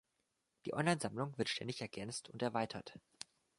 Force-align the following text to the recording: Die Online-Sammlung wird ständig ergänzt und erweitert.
Die 0.65 0.73
Online-Sammlung 0.73 1.37
wird 1.37 1.47
ständig 1.47 1.79
ergänzt 1.81 2.27
und 2.31 2.41
erweitert. 2.41 2.97